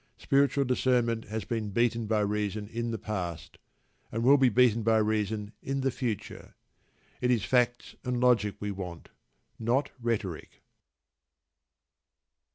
[0.17, 3.59] Spiritual Discernment has been beaten by reason in the past,
[4.11, 6.55] and will be beaten by reason in the future.
[7.21, 9.09] It is facts and logic we want,
[9.59, 10.63] not rhetoric.